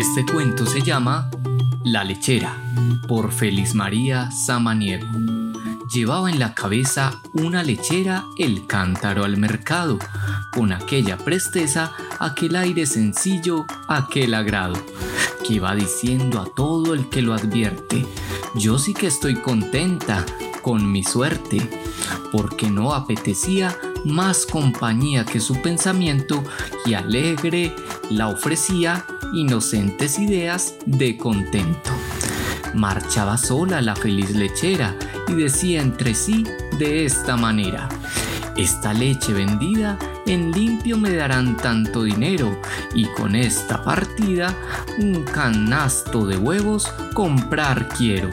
Este 0.00 0.24
cuento 0.24 0.64
se 0.64 0.80
llama 0.80 1.30
La 1.84 2.04
lechera 2.04 2.56
por 3.06 3.32
Feliz 3.32 3.74
María 3.74 4.30
Samaniego. 4.30 5.06
Llevaba 5.92 6.30
en 6.30 6.38
la 6.38 6.54
cabeza 6.54 7.20
una 7.34 7.62
lechera 7.62 8.24
el 8.38 8.66
cántaro 8.66 9.24
al 9.26 9.36
mercado, 9.36 9.98
con 10.54 10.72
aquella 10.72 11.18
presteza, 11.18 11.92
aquel 12.18 12.56
aire 12.56 12.86
sencillo, 12.86 13.66
aquel 13.88 14.32
agrado, 14.32 14.82
que 15.46 15.60
va 15.60 15.74
diciendo 15.74 16.40
a 16.40 16.46
todo 16.46 16.94
el 16.94 17.10
que 17.10 17.20
lo 17.20 17.34
advierte, 17.34 18.06
yo 18.54 18.78
sí 18.78 18.94
que 18.94 19.06
estoy 19.06 19.34
contenta 19.34 20.24
con 20.62 20.90
mi 20.90 21.04
suerte, 21.04 21.60
porque 22.32 22.70
no 22.70 22.94
apetecía 22.94 23.76
más 24.06 24.46
compañía 24.46 25.26
que 25.26 25.40
su 25.40 25.60
pensamiento 25.60 26.42
y 26.86 26.94
alegre 26.94 27.76
la 28.08 28.28
ofrecía 28.28 29.04
inocentes 29.32 30.18
ideas 30.18 30.74
de 30.86 31.16
contento. 31.16 31.90
Marchaba 32.74 33.36
sola 33.36 33.80
la 33.80 33.96
feliz 33.96 34.30
lechera 34.30 34.94
y 35.28 35.34
decía 35.34 35.80
entre 35.80 36.14
sí 36.14 36.44
de 36.78 37.04
esta 37.04 37.36
manera, 37.36 37.88
esta 38.56 38.92
leche 38.92 39.32
vendida 39.32 39.98
en 40.26 40.52
limpio 40.52 40.96
me 40.96 41.14
darán 41.14 41.56
tanto 41.56 42.02
dinero 42.02 42.60
y 42.94 43.06
con 43.06 43.34
esta 43.34 43.82
partida 43.82 44.54
un 44.98 45.24
canasto 45.24 46.26
de 46.26 46.36
huevos 46.36 46.92
comprar 47.14 47.88
quiero 47.88 48.30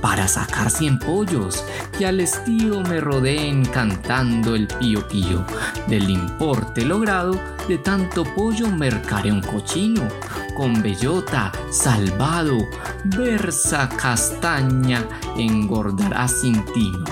para 0.00 0.28
sacar 0.28 0.70
cien 0.70 0.98
pollos 0.98 1.64
y 1.98 2.04
al 2.04 2.20
estío 2.20 2.80
me 2.80 3.00
rodeen 3.00 3.64
cantando 3.64 4.54
el 4.54 4.66
pío 4.66 5.06
pío. 5.08 5.44
Del 5.86 6.10
importe 6.10 6.84
logrado 6.84 7.38
de 7.68 7.78
tanto 7.78 8.24
pollo 8.24 8.68
mercaré 8.68 9.30
un 9.30 9.40
cochino 9.40 10.08
con 10.56 10.82
bellota 10.82 11.52
salvado, 11.70 12.58
versa 13.04 13.88
castaña 13.88 15.06
engordará 15.36 16.28
sin 16.28 16.64
tino, 16.66 17.04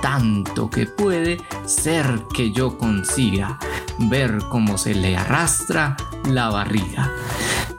tanto 0.00 0.70
que 0.70 0.86
puede 0.86 1.38
ser 1.66 2.22
que 2.34 2.50
yo 2.50 2.78
consiga 2.78 3.58
ver 3.98 4.38
cómo 4.48 4.78
se 4.78 4.94
le 4.94 5.16
arrastra 5.16 5.96
la 6.24 6.48
barriga. 6.48 7.12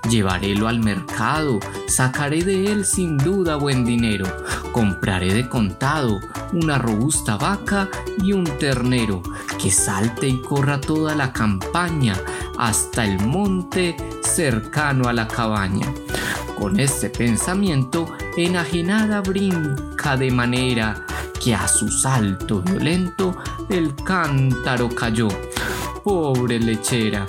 Llevarélo 0.10 0.68
al 0.68 0.80
mercado, 0.80 1.60
sacaré 1.88 2.44
de 2.44 2.72
él 2.72 2.86
sin 2.86 3.18
duda 3.18 3.56
buen 3.56 3.86
dinero, 3.86 4.26
compraré 4.72 5.34
de 5.34 5.48
contado 5.50 6.20
una 6.54 6.78
robusta 6.78 7.38
vaca 7.38 7.90
y 8.22 8.34
un 8.34 8.44
ternero, 8.44 9.22
que 9.62 9.72
salte 9.72 10.28
y 10.28 10.42
corra 10.42 10.80
toda 10.80 11.16
la 11.16 11.32
campaña 11.32 12.16
hasta 12.58 13.06
el 13.06 13.20
monte 13.26 13.96
cercano 14.22 15.08
a 15.08 15.14
la 15.14 15.28
cabaña. 15.28 15.94
Con 16.58 16.80
este 16.80 17.10
pensamiento, 17.10 18.12
enajenada 18.36 19.22
brinca 19.22 20.18
de 20.18 20.32
manera 20.32 21.06
que 21.40 21.56
a 21.56 21.68
su 21.68 21.90
salto 21.90 22.62
violento 22.62 23.36
el 23.70 23.96
cántaro 23.96 24.90
cayó. 24.90 25.30
Pobre 26.04 26.60
lechera, 26.60 27.26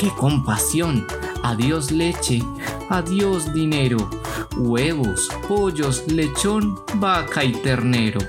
qué 0.00 0.08
compasión 0.16 1.06
adiós 1.42 1.90
leche, 1.90 2.42
adiós 2.88 3.52
dinero, 3.52 4.08
huevos, 4.56 5.28
pollos, 5.46 6.04
lechón, 6.06 6.80
vaca 6.94 7.44
y 7.44 7.52
ternero. 7.52 8.20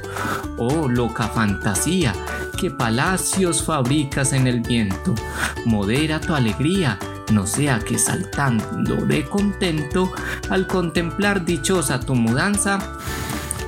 Oh 0.58 0.89
loca 0.89 1.30
fantasía, 1.30 2.14
que 2.59 2.72
palacios 2.72 3.64
fabricas 3.64 4.33
en 4.33 4.47
el 4.47 4.59
viento. 4.59 5.16
Modera 5.66 6.19
tu 6.19 6.36
alegría, 6.36 6.99
no 7.31 7.47
sea 7.47 7.80
que 7.80 7.97
saltando 7.97 8.97
de 9.05 9.23
contento, 9.23 10.11
al 10.49 10.67
contemplar 10.67 11.45
dichosa 11.45 12.02
tu 12.02 12.16
mudanza, 12.16 12.97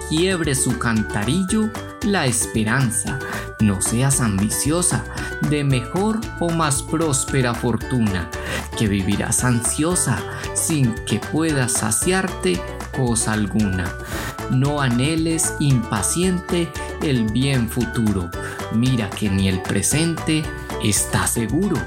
quiebre 0.09 0.55
su 0.55 0.77
cantarillo 0.77 1.69
la 2.05 2.25
esperanza. 2.25 3.17
No 3.63 3.81
seas 3.81 4.19
ambiciosa 4.19 5.05
de 5.49 5.63
mejor 5.63 6.19
o 6.41 6.49
más 6.49 6.83
próspera 6.83 7.53
fortuna, 7.53 8.29
que 8.77 8.89
vivirás 8.89 9.45
ansiosa 9.45 10.21
sin 10.53 10.93
que 11.05 11.19
puedas 11.19 11.71
saciarte 11.71 12.59
cosa 12.91 13.31
alguna. 13.31 13.89
No 14.51 14.81
anheles 14.81 15.53
impaciente 15.61 16.67
el 17.01 17.31
bien 17.31 17.69
futuro, 17.69 18.29
mira 18.73 19.09
que 19.09 19.29
ni 19.29 19.47
el 19.47 19.61
presente 19.61 20.43
está 20.83 21.25
seguro. 21.25 21.77